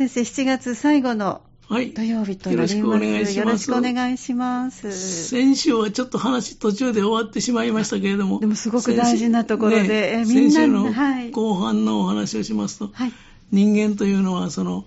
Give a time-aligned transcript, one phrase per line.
[0.00, 1.92] 先生、7月最後のはい。
[1.92, 2.74] 土曜日となります。
[2.74, 5.28] よろしくお願いしますよろしくお願いします。
[5.28, 8.40] 先週はちょっと話途中で終わってしまいましたけれども。
[8.40, 13.12] でもすごく大事なところで先週えねみんなのはい後半のお話をしますと、はい。
[13.52, 14.86] 人間というのはその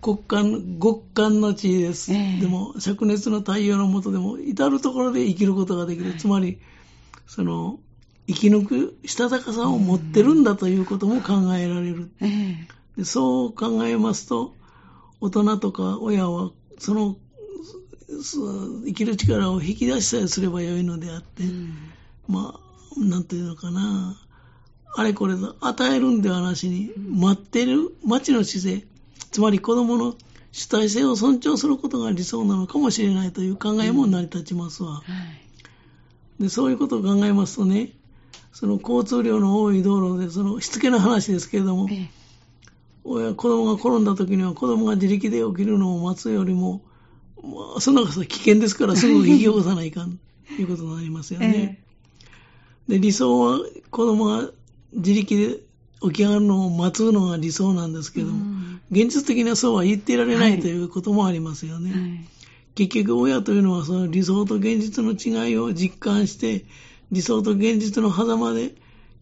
[0.00, 2.12] 国間、極寒の地位です。
[2.12, 6.12] ええでも、灼熱の太陽の下でも、至るところで生きることができる。
[6.12, 6.58] つまり、
[7.26, 7.80] その、
[8.26, 12.10] 生き抜くしたたかさを持ってるんだということも考えられる。
[12.20, 14.54] ええでそう考えますと、
[15.20, 17.16] 大人とか親は、その、
[18.22, 21.92] そ生きる力を引き出しさえすればよいのであって、うん。
[22.28, 24.16] まあ、なんていうのかな、
[24.96, 28.86] あれこれと与えるんではなしに、待ってる待ちの姿勢、
[29.32, 30.14] つまり子供の
[30.52, 34.94] 主体性を尊重することが理想なのかもしれないという考えも成り立ちますわ。
[34.94, 35.02] は
[36.38, 36.42] い。
[36.42, 37.90] で、そういうことを考えますとね、
[38.52, 41.96] その交通量の多い道路で、そのしつけの話ですけれども、ええ。
[41.96, 42.08] 親、
[43.04, 46.82] 子供が転んだ時には子供が自力で起きるのを待つよりも、
[47.36, 51.82] まあ、そんなこと危険ですからすぐ引き起こさないかんということになりますよね。
[52.88, 54.50] で、理想は子供が
[54.94, 55.60] 自力で
[56.02, 61.90] 起き上がるのを待つのが理想なんですけども、うん現実的にはそうは言ってられなはいいということもありますよね。
[61.90, 62.34] はい
[62.74, 66.64] 結局親というのはその理想と現実の違いを実感して、
[67.12, 68.74] 理想と現実の狭間で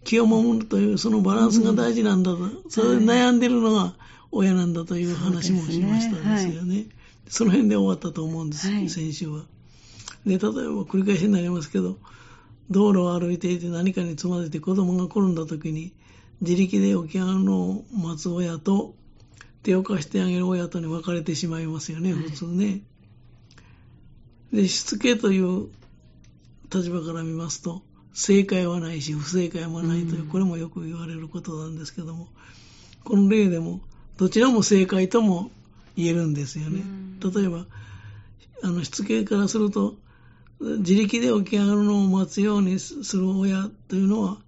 [0.04, 3.94] 気を守るというそのバランスが大事なんだと、それで悩んでるのが
[4.30, 6.86] 親なんだという話もしましたですよね。
[7.28, 9.44] その辺で終わったと思うんです、はい先週は。
[10.26, 10.50] で、例えば
[10.82, 11.98] 繰り返しになりますけど、
[12.70, 15.92] 道路を歩いていて何かにつまずいて子供が転んだ時に
[16.40, 18.94] 自力で起き上がるのを待つ親と
[19.62, 22.82] 手を貸してあげる親とに分かれてしまいますよね、はい普通ね。
[24.52, 25.68] で、しつけという
[26.72, 32.28] 立場から見ますと、正解はないし不正解もないという、うんこれもよく言われることなんですけども、
[33.04, 33.80] この例でも
[34.16, 35.50] どちらも正解とも
[35.96, 36.80] 言えるんですよね。
[36.80, 37.66] うん例えば、
[38.64, 39.94] あの、しつけからすると、
[40.60, 44.38] 自力で起き上がるのを待つようにする親というのは、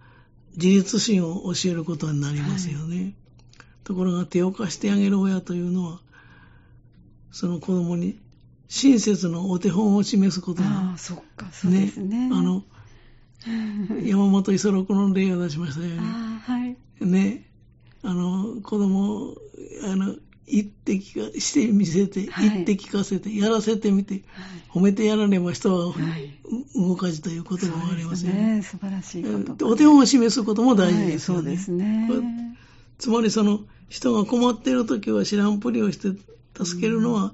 [0.56, 3.14] 自立心を教えることになりますよね。
[3.84, 6.00] ところが手を貸してあげる親というのは、
[7.30, 8.18] その子供に
[8.68, 12.30] 親切のお手本を示すことあがあ、そっか、そうですね。
[12.32, 12.64] あの、
[14.04, 16.76] 山本五十六の例を出しましたように、はい。
[17.00, 17.50] ね、
[18.02, 19.36] あの、子供を、
[19.84, 20.16] あの、
[20.46, 24.22] 言って聞か、してみせて、はい言って聞かせて、やらせてみて、
[24.70, 26.34] 褒めてやらねば人は、はい
[26.74, 28.56] 動かずという言葉がありますよね。
[28.56, 28.62] ね。
[28.62, 29.66] 素晴らしいこと。
[29.66, 31.50] お手本を示すことも大事ですよね。
[31.50, 32.56] はい、そうですね。
[32.98, 36.08] つまりその人が困っている時は知らんぷりをして
[36.62, 37.32] 助けるのは、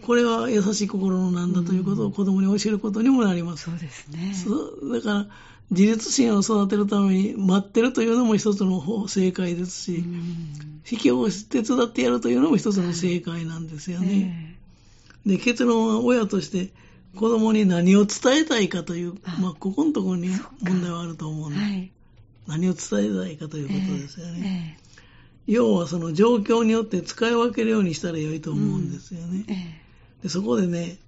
[0.00, 3.64] これは優しい心のなんだということを子供に教えることにもなります。
[3.64, 4.34] そうですね。
[4.34, 5.26] そうだから、
[5.70, 14.56] 自立心を育てるために待ってるというのも一つの方正解ですし、うん引き起こして手伝ってやるというのも一つの正解なんですよね。
[15.24, 16.72] で、結論は親として
[17.14, 20.30] 子供に何を伝えたいかという、あまあ、ここのところに
[20.62, 21.92] 問題はあると思うんで、はい。
[22.48, 24.76] 何を伝えたいかということですよね。
[24.78, 24.90] え
[25.46, 29.44] 要はその状況によって使い分けるようにしたら良いと思うんですよね。
[29.48, 29.89] ええ
[30.22, 30.98] でそこでね、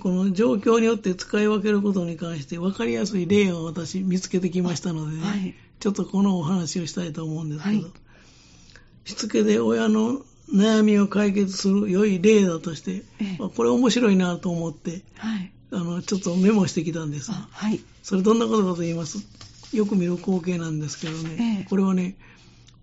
[0.00, 7.92] この状況によって使い分けることに関して分かりやすい例を私見つけてきましたのでね、はいちょっとこのお話をしたいと思うんですけど、はい
[9.04, 15.52] しつけで親の悩みを解決する良い例だとして、ええまあこれ面白いなと思って、はい。
[15.72, 17.30] あの、ちょっとメモしてきたんです。
[17.30, 17.80] あはい。
[18.02, 19.18] それどんなことかと言います
[19.72, 22.35] よく見る光景なんですけどね、ええこれはね、大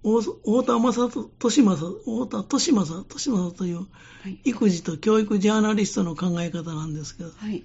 [0.03, 4.39] 太田正人、利正、太田利正、利正というはい。
[4.45, 7.63] 育児と教育ジャーナリストの考え方なんですけど、はい。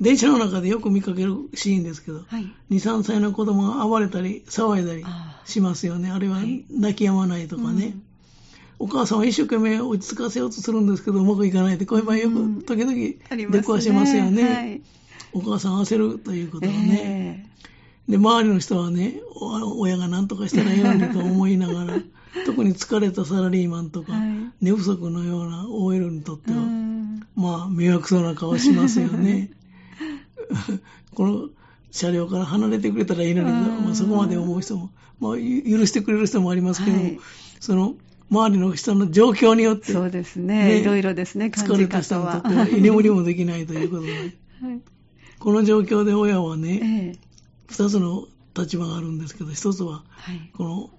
[0.00, 2.42] 電車の中でよく見かけるシーンですけど、はい。
[2.70, 5.04] 2、3歳の子供が暴れたり騒いだり
[5.44, 6.10] しますよね。
[6.10, 7.86] あるいははい泣き止まないとかね。
[7.86, 8.02] うん
[8.78, 13.50] お母さんは一生懸命落ち着かせようとするんですけど、うまくいかないって、こういう場合ようんく時々。
[13.50, 14.42] 出くわしますよね。
[14.42, 14.82] はい。
[15.32, 17.46] お母さん焦るということはね。
[17.48, 17.53] え
[18.08, 22.00] で、周りの人はね、お親が何とかしたらいいのにと思いながら、
[22.46, 24.30] 特に疲れたサラリーマンとか、はい。
[24.60, 27.22] 寝不足のような OL にとってえは、うん。
[27.36, 29.50] まあ、迷惑そうな顔しますよね。
[31.14, 31.48] この
[31.90, 33.84] 車両から離れてくれたらいいのに、うん。
[33.84, 34.90] まあ、そこまで思う人も、
[35.20, 37.18] まあ、ゆ許してくれる人もありますけども、はい。
[37.60, 37.94] その、
[38.30, 40.64] 周りの人の状況によって、そうですね。
[40.64, 42.16] ねいろいろですね、疲れた人。
[42.16, 44.12] にとっては居眠りもできないということで、
[44.60, 44.80] はい。
[45.38, 47.33] この状況で親はえね、え
[47.68, 48.26] 二つの
[48.56, 50.50] 立場があるんですけど、一つは、はい。
[50.56, 50.90] この、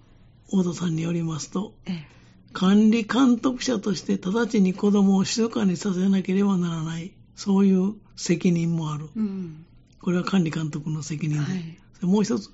[0.52, 2.16] 大田さんによりますと、ええ
[2.56, 9.10] 管理監督者として直ちに子供を静かにさせなければならない、そういう責任もある。
[9.14, 9.66] うん。
[10.02, 12.50] これは管理監督の責任で、はいもう一つ、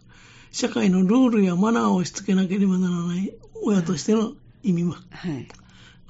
[0.52, 5.48] 社会のルールやマナーをしつけなければならない親としての意味も、はい。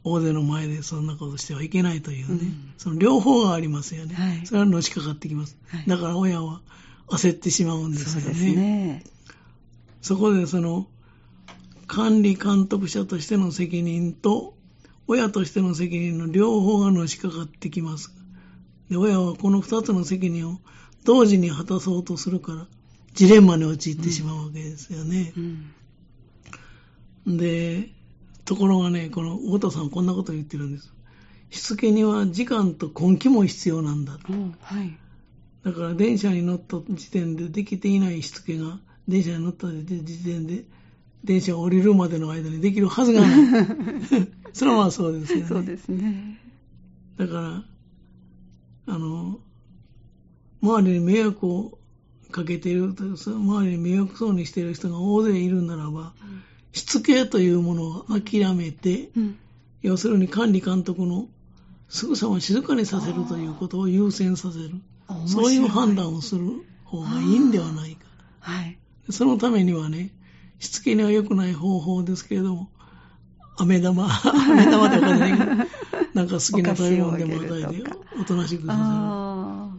[0.03, 4.15] 大勢の前でそんなことしてはいけないというね、うんその両方がありますよね。
[4.15, 5.57] はいそれはのしかかってきます。
[5.67, 6.61] はいだから親は
[7.11, 9.03] 焦ってしまうんですよそうですね。
[10.01, 10.87] そこでその
[11.87, 14.55] 管理監督者としての責任と
[15.07, 18.13] 親としての責任の両方がのしかかってきます。
[18.89, 20.59] で親はこの二つの責任を
[21.03, 22.67] 同時に果たそうとするから
[23.13, 25.33] ジレンマに陥ってしまうわけですよね。
[25.37, 25.73] うん
[27.27, 27.89] で、
[28.45, 30.91] ところがね、この太田さんはこんなことを言ってるんです。
[31.51, 34.17] しつけには時間と根気も必要なんだ。
[34.29, 34.97] うんはい。
[35.63, 40.63] だから電車に乗った時点でできていないしつけが、電車に乗った時点で、
[41.23, 43.31] 電車が降りるまでの間にできるはずがない。
[44.53, 45.45] それはまあそうですよね。
[45.47, 46.39] そうですね。
[47.17, 47.63] だか
[48.87, 49.39] ら、あの、
[50.61, 51.77] 周りに迷惑を
[52.31, 56.13] かけている、周りに迷惑そうにしている人が大勢いるならば、
[56.73, 59.35] しつけというものを諦めて、うん
[59.81, 61.27] 要するに管理監督の
[61.89, 64.75] すぐさま静かにさせるということを優先させる。
[65.27, 66.45] そういう判断をする
[66.85, 68.05] 方がいいんではないか。
[68.39, 68.77] はい。
[69.09, 70.11] そのためにはね、
[70.59, 72.69] しつけには良くない方法ですけれども、
[73.57, 75.45] 飴玉、 飴玉でおかないけど
[76.13, 77.83] なんか好きな食べ物でも与えて
[78.19, 79.71] おとなしくさあ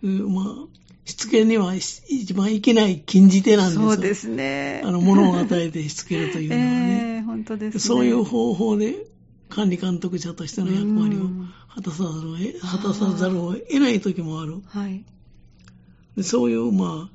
[0.00, 0.24] せる。
[0.26, 0.44] うんまあ、
[1.04, 3.90] しつけには一番いけない禁じ手あ、なんですよ。
[3.92, 4.82] そうですね。
[4.84, 7.14] あの、物を与えてしつけるというのはね。
[7.16, 7.80] ええ本当ですね。
[7.80, 9.06] そういう方法で
[9.54, 14.62] 管理監督者としての役割をうん果たさざるを得果たさざるを得ない時もある。
[14.66, 15.04] はい。
[16.16, 17.14] でそういう、まあ、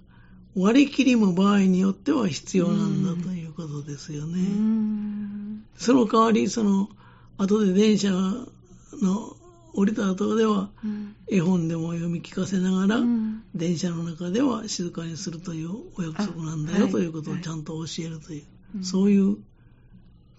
[0.56, 4.42] 割り切りも場合によっては必要なんだということですようね。
[4.42, 5.64] ん。
[5.78, 6.90] その代わり、その、
[7.38, 9.38] 後で電車の
[9.74, 18.44] 降りた後では、うん絵本でも読み聞かせながら、うん電車の中では静かにするというお約束なんだよということをちゃんと教えるという、
[18.76, 19.38] うんそういう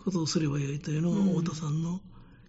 [0.05, 2.01] ことをすればよいというのがうん太田さんの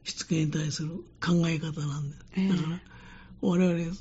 [0.04, 0.90] しつけに対する
[1.24, 2.26] 考え方なんです。
[2.38, 2.80] ええだから、
[3.42, 3.96] 我々、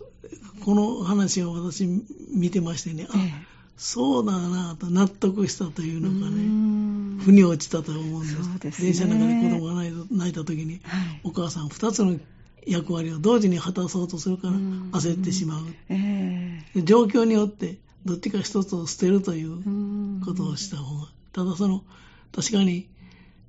[0.65, 1.87] この話を私
[2.33, 8.61] 見てましてね、あ、えそうだなと納得したといえうのがね、うん腑に落ちたと思うんです。
[8.61, 9.75] ですね電車の中で子供が
[10.11, 11.21] 泣いた時に、はい。
[11.25, 12.19] お母さん二つの
[12.67, 15.65] 役割を同時に果たそうとするからうん焦ってしまう。
[15.91, 21.09] ええで状況によってどっちか一つを捨てるといううんことをした方が。
[21.33, 21.85] ただその、
[22.33, 23.00] 確かに、えー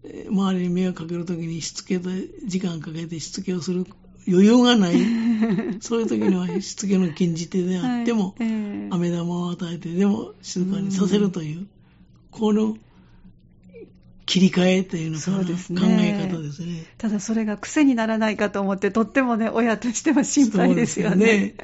[0.03, 3.85] 周りに迷惑かけるときにしつけで、時間かけてしつけをする
[4.27, 4.95] 余裕がない。
[5.81, 8.45] そういう時にはしつけの禁じ手であっても、は
[9.05, 9.11] い。
[9.11, 11.67] 玉を与えてでも静かにさせるという、
[12.31, 12.77] この
[14.25, 15.45] 切り替えというのかな、ね。
[15.45, 15.53] 考
[15.99, 16.85] え方ですね。
[16.97, 21.25] ただそれが癖にならないかと思って、とってもね、親としては心配ですよね。
[21.25, 21.55] よね。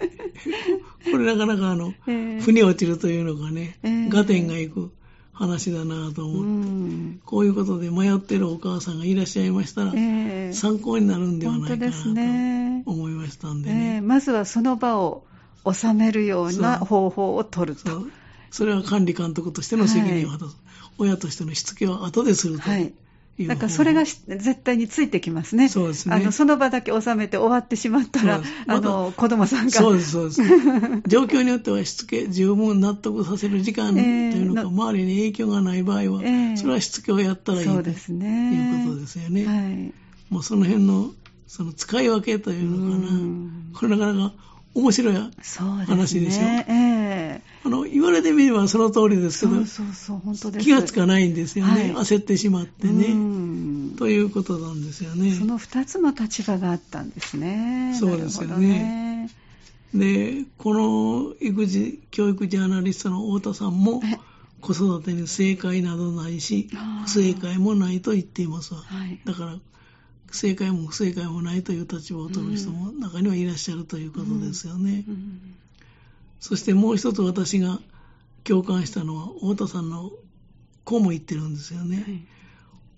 [1.11, 4.91] これなかなかあの、ええ腑に落ちるというのがね、ええ合点がいく
[5.37, 13.95] 話だなと思うって、んこういうことで迷ってるお母さんがいらっしゃいましたら、ええ参考になるんではないかなと思いましたんでえね。
[13.97, 15.23] えまずはその場を
[15.71, 18.07] 収めるような方法を取ると。
[18.49, 20.57] それは管理監督としての責任を果たす。
[20.97, 22.93] 親としてのしつけは後でするとはいいう。
[23.39, 25.69] なんかそれがし絶対についてきますね。
[25.69, 29.71] そうですねあのその場だけ収めて終わってしまったらあの子供さんが。
[29.71, 30.41] そうです、そうです。
[31.07, 38.53] 状況によってはしつけ、十分納得させる時間というのが、ええ周りに影響がない場合は、ええそれはしつけをやったらいいとそうですね。
[38.53, 39.45] いうことですよね。
[39.45, 39.93] はい。
[40.33, 41.11] もうその辺の、
[41.45, 43.09] その使い分けというのかな。
[43.09, 44.33] うんこれなかなか
[44.73, 45.15] 面白い。
[45.15, 45.85] そうですね。
[45.85, 50.66] 話でしょええあの、言われてみればその通りですけどそう、そう本当です。
[50.66, 51.71] 気がつかないんですよね。
[51.71, 53.14] はい焦ってしまってうね。
[53.14, 55.33] んということなんですよね。
[55.33, 57.95] その二つの立場があったんですね。
[57.99, 59.30] そうですよね。
[59.94, 64.18] で、この育児、教育ジャーナリストの太田さんもえ、
[64.61, 66.69] 子育てに正解などないし
[67.06, 68.81] 不正解もないと言っていますわ。
[68.81, 69.19] はい。
[69.26, 69.56] だから、
[70.31, 75.06] 正解も不正解もないという立場を取る人も中にはいらっしゃるということですよね。
[75.07, 75.40] うん
[76.39, 77.79] そしてもう一つ私が
[78.44, 80.11] 共感したのは、太田さんの
[80.83, 81.97] こうも言ってるんですよね。
[81.97, 82.37] はい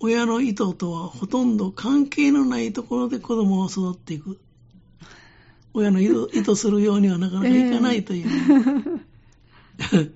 [0.01, 4.39] 親の意図とはほとんど関係のないところで子供は育っていく。
[5.74, 6.08] 親の意
[6.41, 9.01] 図するようにはなかなかいかないという。
[9.79, 10.12] え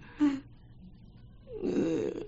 [1.64, 2.26] ー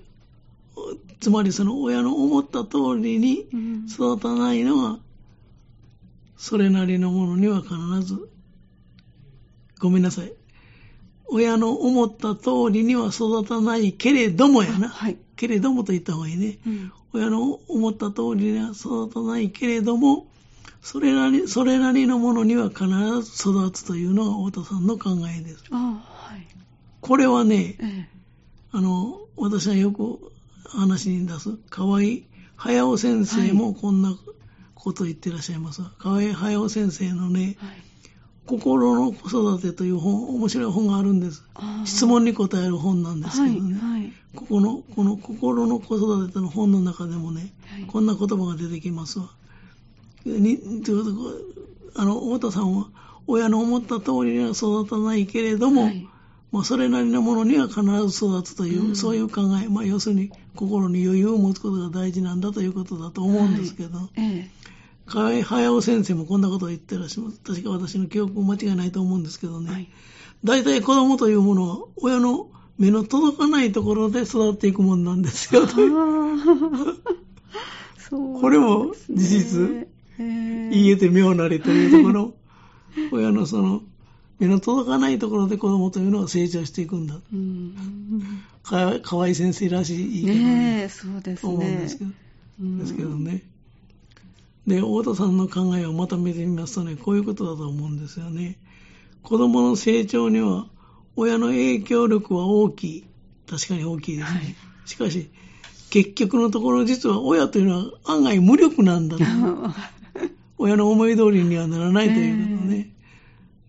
[1.21, 4.99] つまりその親の思った通りにうん育たないのは、
[6.37, 7.73] それなりのものには必
[8.03, 8.29] ず、
[9.79, 10.33] ごめんなさい。
[11.29, 14.89] 親の思った通りには育たないけれどもやな。
[14.89, 15.17] はい。
[15.35, 16.59] けれどもと言った方がいいね。
[16.65, 20.27] うん親の思った通りには育たないけれども、
[20.81, 22.87] それなり、それなりのものには必
[23.21, 25.63] ず育つというのが太田さんの考えです。
[25.71, 26.45] あはい。
[26.99, 28.09] これはね、え
[28.71, 30.19] あの、私がよく
[30.67, 32.01] 話に出す、河合
[32.57, 34.13] 隼先生もこんな
[34.73, 35.83] ことを言ってらっしゃいます。
[35.97, 37.84] 河合隼先生のね、はい
[38.45, 41.43] 心の子育てという本、面白い本があるんです。
[41.85, 43.79] 質問に答える本なんですけどね。
[43.79, 44.13] はいはい。
[44.35, 47.83] ここの、この心の子育ての本の中でもね、はい。
[47.83, 49.29] こんな言葉が出てきますわ。
[50.25, 51.43] にということで
[51.95, 52.87] あの、太田さんは、
[53.27, 56.07] 親の思った通りには育たないけれども、はい。
[56.51, 58.95] まあ、それなりのものには必ず育つという、うん。
[58.95, 64.49] そういう考え、まあ、要するに心に余裕を持つことが大事なんだということだと思うんですけど、え
[65.05, 67.39] 河合隼先生もこんなことを言ってらっしゃいます。
[67.39, 69.67] 確か私の記憶も間違いないと思うんですけどね。
[69.69, 69.87] えはい
[70.45, 75.65] 大体子供というものは親の目の届かないところで育っていくもんなんですよ。
[77.97, 79.87] そうこれも事実
[80.19, 82.35] ええ言えて妙なりというところ、
[83.11, 83.81] 親のその
[84.37, 87.15] 目の届かないところで子供というのは成長していくんだ。
[87.15, 87.19] う
[88.63, 90.43] 河合先生らしい言いで
[90.83, 92.11] えそうです思うんねですけど。
[92.61, 93.41] うんですけどね。
[94.67, 98.57] で、太田さんの考えをまとめてみますとね、こういうことだと思うんですよね。
[99.21, 100.67] 子供の成長には
[101.15, 103.07] 親の影響力は大きい。
[103.49, 104.39] 確かに大きいですね。
[104.39, 104.55] はい
[104.85, 105.29] しかし、
[105.89, 109.23] 結局のところ実は親というのは案外無力なんだと。
[110.57, 112.93] 親の思い通りにはならないということね。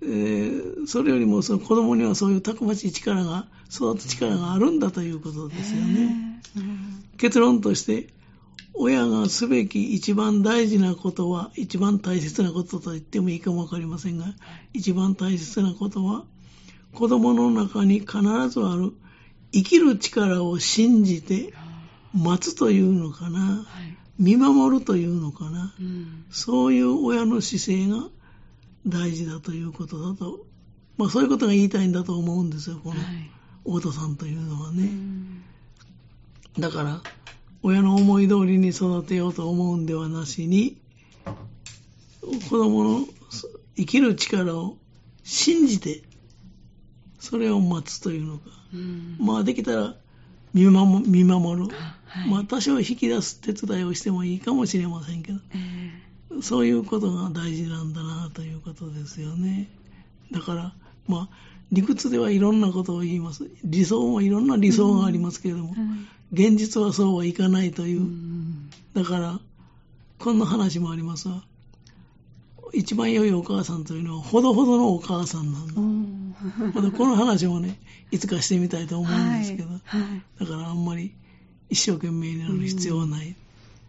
[0.03, 6.41] えーそれよりもその子供にはそういうたくましい力が、育つ力があるんだということですよね。
[6.57, 8.09] ええうん結論として、
[8.78, 14.26] 親がすべき一番大事なことは、一番大切なことと言ってもいいかもわかりませんが、
[14.75, 16.25] 一番大切なことは、
[16.92, 18.92] 子供の中に必ずある
[19.52, 21.52] 生きる力を信じて
[22.14, 23.97] 待つというのかな、はい。
[24.18, 26.25] 見守るというのかな、うん。
[26.30, 28.09] そういう親の姿勢が
[28.87, 30.47] 大事だということだと、
[30.99, 33.30] まあそういうことが言いたいんだと思うんですよ、このはい。
[33.64, 34.85] 太田さんというのはうね。
[34.85, 35.42] ん。
[36.59, 37.02] だから、
[37.66, 40.76] 親の思い通りに育てようと思うんではなしに、
[42.49, 43.06] 子供の
[43.76, 44.76] 生きる力を
[45.25, 46.04] 信じて、
[47.18, 48.50] それを待つというのか。
[48.73, 49.96] うんまあできたら
[50.54, 51.66] 見守見守る。
[52.06, 59.68] はいまあ多少引き出す手伝いをしてもいいかもしれませんけど、えそういうことが大事なんだなということですよね。
[60.30, 60.73] だから、
[61.08, 61.37] まあ
[61.73, 63.50] 理屈ではいろんなことを言います。
[63.64, 65.88] 理想もいろんな理想がありますけれども、えはい
[66.33, 68.00] 現実はそうはいかないという。
[68.00, 68.71] う、ん。
[68.95, 69.40] だから、
[70.18, 71.45] こんな話もありますわ。
[72.73, 75.75] 一番良いお母さんというのは、ほどほどのお母さんなんだ。
[75.76, 76.35] うん。
[76.75, 77.78] またこの話もね、
[78.11, 80.00] いつかしてみたいと思うんですけど、はい。
[80.00, 81.14] はいだからあんまり
[81.71, 83.35] 一生懸命になる必要はない。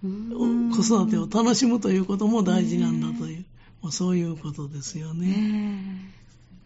[0.03, 0.71] うん。
[0.71, 3.45] 子育てを楽しむということも大事なんだという、
[3.81, 5.27] まあ、そういうことですよね。
[5.27, 6.13] ね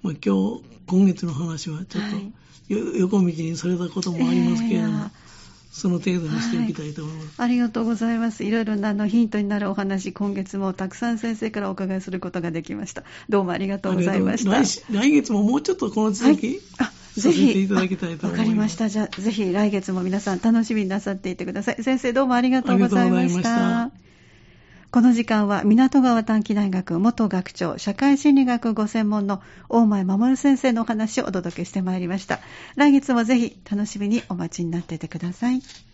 [0.04, 2.34] まあ、今日、今月の話はちょっと、はい。
[2.68, 5.21] よ横道にそれたこともありますけれども、ええ
[5.72, 7.42] その程度にしておきたいと思います。
[7.42, 8.44] ありがとうございます。
[8.44, 13.04] いろいろなあのヒントになるお話、今月もたくさん先生からお伺いすることができました。
[13.30, 14.52] どうもありがとうございました。
[14.92, 17.68] 来月ももうちょっとこの続き、あ、さぜひ。
[17.70, 18.38] ただきたいと思います。
[18.38, 18.90] わかりました。
[18.90, 21.84] じゃあ、ぜひ来月も皆さん楽しみになさっていてください。
[21.84, 24.01] 先生どうもありがとうございました。
[24.92, 32.40] この時間は港川短期大学元学長社会心理学ご専門の大前守先生のお話をお届けしてまいりました。
[32.76, 35.62] 来月もぜひ楽しみにお待ちになっていてください。